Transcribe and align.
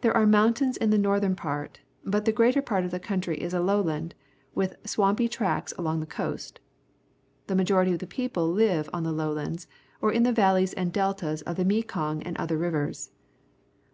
There 0.00 0.16
are 0.16 0.24
mountains 0.24 0.78
in 0.78 0.88
the 0.88 0.96
northern 0.96 1.36
part, 1.36 1.80
but 2.06 2.24
the 2.24 2.32
greater 2.32 2.62
part 2.62 2.86
of 2.86 2.90
the 2.90 2.98
country 2.98 3.36
is 3.38 3.52
a 3.52 3.60
lowland, 3.60 4.14
with 4.54 4.76
swampy 4.86 5.28
tracts 5.28 5.74
along 5.76 6.00
the 6.00 6.06
coast. 6.06 6.58
The 7.48 7.54
majority 7.54 7.92
of 7.92 7.98
the 7.98 8.06
people 8.06 8.50
live 8.50 8.88
on 8.94 9.02
the 9.02 9.12
lowlands 9.12 9.66
or 10.00 10.10
in 10.10 10.22
the 10.22 10.32
valleys 10.32 10.72
and 10.72 10.90
deltas 10.90 11.42
of 11.42 11.56
the 11.56 11.66
Mekong 11.66 12.22
and 12.22 12.34
other 12.38 12.56
rivers. 12.56 13.10